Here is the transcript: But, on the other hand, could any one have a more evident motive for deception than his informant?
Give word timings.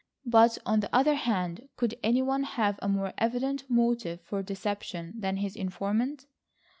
But, 0.25 0.57
on 0.65 0.79
the 0.79 0.89
other 0.91 1.13
hand, 1.13 1.69
could 1.77 1.93
any 2.01 2.23
one 2.23 2.41
have 2.41 2.79
a 2.81 2.89
more 2.89 3.13
evident 3.19 3.69
motive 3.69 4.19
for 4.21 4.41
deception 4.41 5.13
than 5.19 5.37
his 5.37 5.55
informant? 5.55 6.25